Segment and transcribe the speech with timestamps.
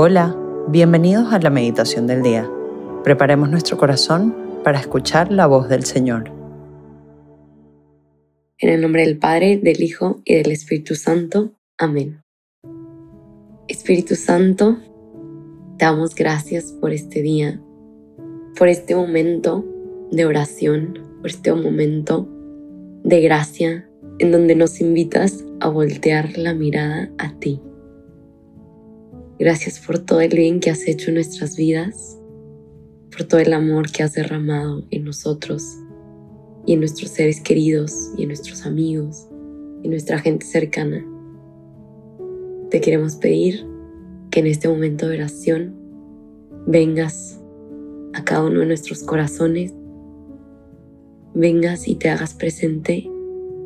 [0.00, 0.36] Hola,
[0.68, 2.48] bienvenidos a la meditación del día.
[3.02, 4.32] Preparemos nuestro corazón
[4.62, 6.30] para escuchar la voz del Señor.
[8.58, 11.58] En el nombre del Padre, del Hijo y del Espíritu Santo.
[11.78, 12.22] Amén.
[13.66, 14.78] Espíritu Santo,
[15.78, 17.60] damos gracias por este día,
[18.56, 19.64] por este momento
[20.12, 22.28] de oración, por este momento
[23.02, 23.90] de gracia
[24.20, 27.60] en donde nos invitas a voltear la mirada a ti
[29.38, 32.18] Gracias por todo el bien que has hecho en nuestras vidas,
[33.12, 35.62] por todo el amor que has derramado en nosotros
[36.66, 39.28] y en nuestros seres queridos y en nuestros amigos
[39.84, 41.06] y nuestra gente cercana.
[42.70, 43.64] Te queremos pedir
[44.32, 45.72] que en este momento de oración
[46.66, 47.40] vengas
[48.14, 49.72] a cada uno de nuestros corazones,
[51.34, 53.08] vengas y te hagas presente,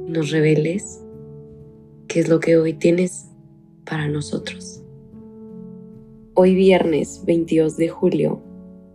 [0.07, 1.03] nos reveles
[2.09, 3.31] qué es lo que hoy tienes
[3.87, 4.83] para nosotros.
[6.35, 8.43] Hoy viernes 22 de julio,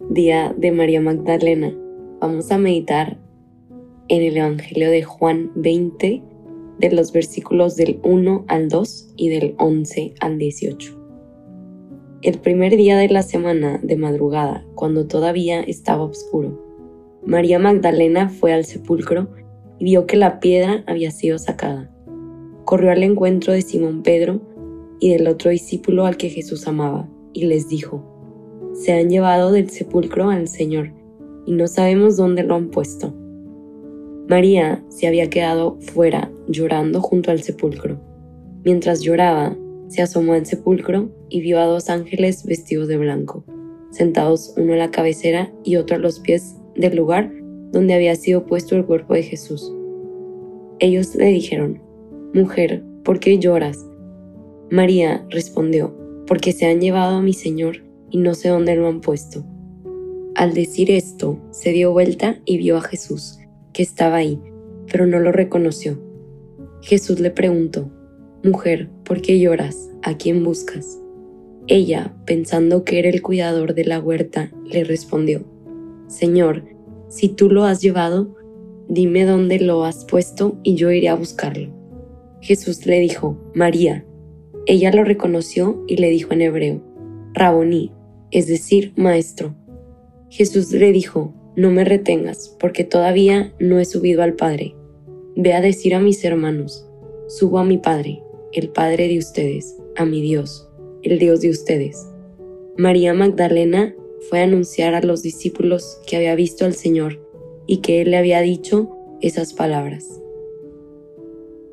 [0.09, 1.71] día de María Magdalena,
[2.19, 3.19] vamos a meditar
[4.07, 6.23] en el Evangelio de Juan 20,
[6.79, 10.99] de los versículos del 1 al 2 y del 11 al 18.
[12.23, 16.59] El primer día de la semana de madrugada, cuando todavía estaba oscuro,
[17.23, 19.27] María Magdalena fue al sepulcro
[19.77, 21.91] y vio que la piedra había sido sacada.
[22.65, 24.41] Corrió al encuentro de Simón Pedro
[24.99, 27.07] y del otro discípulo al que Jesús amaba
[27.37, 28.03] y les dijo,
[28.73, 30.91] Se han llevado del sepulcro al Señor
[31.45, 33.13] y no sabemos dónde lo han puesto.
[34.27, 37.99] María se había quedado fuera llorando junto al sepulcro.
[38.65, 39.55] Mientras lloraba,
[39.87, 43.45] se asomó al sepulcro y vio a dos ángeles vestidos de blanco,
[43.91, 47.31] sentados uno a la cabecera y otro a los pies del lugar
[47.71, 49.71] donde había sido puesto el cuerpo de Jesús.
[50.79, 51.79] Ellos le dijeron,
[52.33, 53.85] Mujer, ¿por qué lloras?
[54.71, 55.96] María respondió,
[56.27, 59.45] porque se han llevado a mi Señor y no sé dónde lo han puesto.
[60.35, 63.39] Al decir esto, se dio vuelta y vio a Jesús,
[63.73, 64.39] que estaba ahí,
[64.91, 65.99] pero no lo reconoció.
[66.81, 67.89] Jesús le preguntó,
[68.43, 69.89] Mujer, ¿por qué lloras?
[70.03, 70.99] ¿A quién buscas?
[71.65, 75.43] Ella, pensando que era el cuidador de la huerta, le respondió,
[76.07, 76.63] Señor,
[77.09, 78.35] si tú lo has llevado,
[78.87, 81.73] dime dónde lo has puesto y yo iré a buscarlo.
[82.41, 84.05] Jesús le dijo, María.
[84.69, 86.81] Ella lo reconoció y le dijo en hebreo,
[87.33, 87.93] Raboní,
[88.31, 89.55] es decir, maestro.
[90.29, 94.75] Jesús le dijo, no me retengas, porque todavía no he subido al Padre.
[95.37, 96.85] Ve a decir a mis hermanos,
[97.29, 100.69] subo a mi Padre, el Padre de ustedes, a mi Dios,
[101.01, 102.05] el Dios de ustedes.
[102.75, 103.95] María Magdalena
[104.29, 107.25] fue a anunciar a los discípulos que había visto al Señor
[107.67, 108.91] y que Él le había dicho
[109.21, 110.21] esas palabras.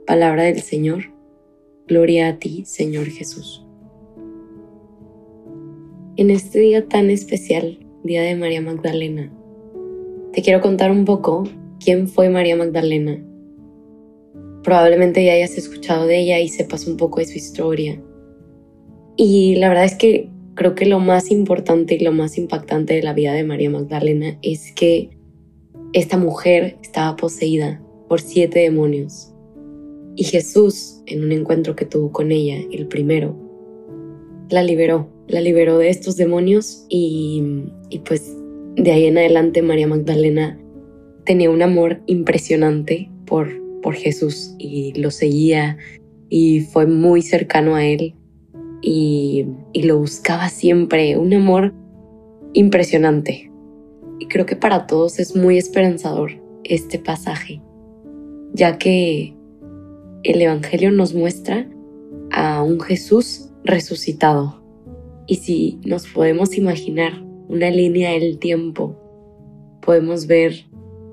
[0.06, 1.13] Palabra del Señor
[1.86, 3.62] Gloria a ti, Señor Jesús.
[6.16, 9.30] En este día tan especial, Día de María Magdalena,
[10.32, 11.44] te quiero contar un poco
[11.84, 13.22] quién fue María Magdalena.
[14.62, 18.02] Probablemente ya hayas escuchado de ella y sepas un poco de su historia.
[19.18, 23.02] Y la verdad es que creo que lo más importante y lo más impactante de
[23.02, 25.10] la vida de María Magdalena es que
[25.92, 29.33] esta mujer estaba poseída por siete demonios
[30.16, 33.36] y Jesús, en un encuentro que tuvo con ella, el primero,
[34.48, 37.42] la liberó, la liberó de estos demonios y,
[38.04, 38.36] pues
[38.76, 40.58] de ahí en adelante María Magdalena
[41.24, 43.48] tenía un amor impresionante por,
[43.80, 45.78] por Jesús y lo seguía
[46.28, 48.14] y fue muy cercano a él
[48.82, 51.74] y, y lo buscaba siempre, un amor
[52.52, 53.50] impresionante.
[54.20, 56.32] Y creo que para todos es muy esperanzador
[56.62, 57.60] este pasaje,
[58.52, 59.33] ya que
[60.24, 61.68] el Evangelio nos muestra
[62.32, 64.62] a un Jesús resucitado.
[65.26, 68.96] Y si nos podemos imaginar una línea del tiempo,
[69.82, 70.66] podemos ver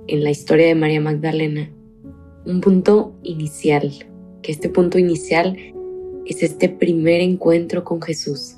[0.07, 1.69] en la historia de María Magdalena
[2.45, 3.91] un punto inicial,
[4.41, 5.57] que este punto inicial
[6.25, 8.55] es este primer encuentro con Jesús.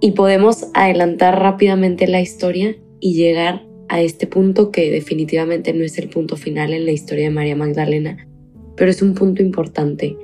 [0.00, 5.98] Y podemos adelantar rápidamente la historia y llegar a este punto que definitivamente no es
[5.98, 8.26] el punto final en la historia de María Magdalena,
[8.82, 10.18] pero es un punto importante.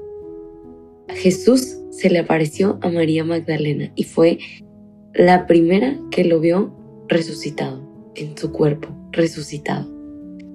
[1.10, 4.40] Jesús se le apareció a María Magdalena y fue
[5.14, 6.74] la primera que lo vio
[7.06, 7.80] resucitado,
[8.16, 9.88] en su cuerpo, resucitado.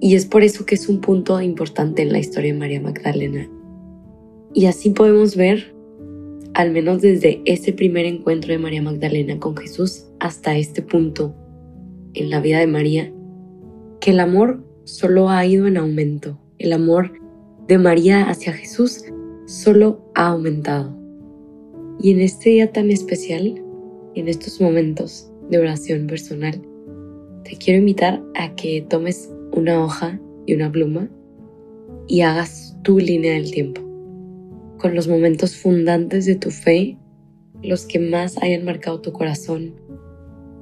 [0.01, 3.49] Y es por eso que es un punto importante en la historia de María Magdalena.
[4.53, 5.73] Y así podemos ver,
[6.55, 11.33] al menos desde ese primer encuentro de María Magdalena con Jesús hasta este punto
[12.15, 13.13] en la vida de María,
[14.01, 16.37] que el amor solo ha ido en aumento.
[16.59, 17.22] El amor
[17.67, 19.05] de María hacia Jesús
[19.45, 20.97] solo ha aumentado.
[21.99, 23.63] Y en este día tan especial,
[24.15, 26.61] en estos momentos de oración personal,
[27.43, 31.09] te quiero invitar a que tomes una hoja y una pluma
[32.07, 33.81] y hagas tu línea del tiempo,
[34.77, 36.97] con los momentos fundantes de tu fe,
[37.61, 39.75] los que más hayan marcado tu corazón,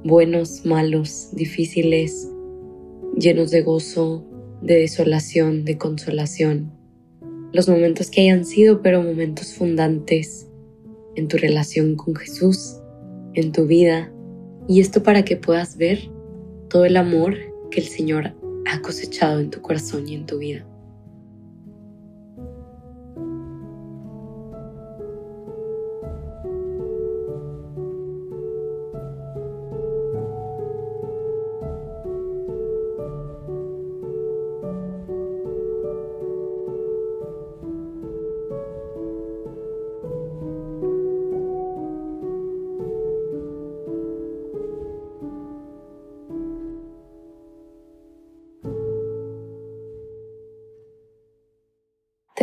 [0.04, 2.30] buenos, malos, difíciles,
[3.16, 4.24] llenos de gozo,
[4.60, 6.81] de desolación, de consolación,
[7.52, 10.48] los momentos que hayan sido, pero momentos fundantes
[11.16, 12.76] en tu relación con Jesús,
[13.34, 14.12] en tu vida,
[14.68, 16.10] y esto para que puedas ver
[16.68, 17.36] todo el amor
[17.70, 18.32] que el Señor
[18.66, 20.66] ha cosechado en tu corazón y en tu vida.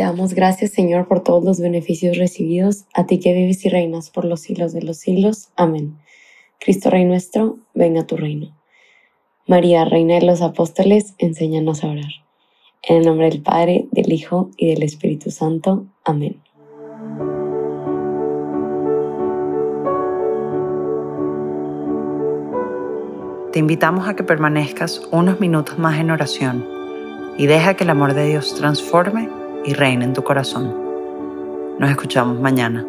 [0.00, 4.08] Te damos gracias, Señor, por todos los beneficios recibidos, a ti que vives y reinas
[4.08, 5.50] por los siglos de los siglos.
[5.56, 5.98] Amén.
[6.58, 8.56] Cristo Rey nuestro, venga tu reino.
[9.46, 12.12] María, Reina de los Apóstoles, enséñanos a orar.
[12.82, 15.84] En el nombre del Padre, del Hijo y del Espíritu Santo.
[16.02, 16.40] Amén.
[23.52, 26.66] Te invitamos a que permanezcas unos minutos más en oración
[27.36, 30.74] y deja que el amor de Dios transforme y reina en tu corazón.
[31.78, 32.86] Nos escuchamos mañana.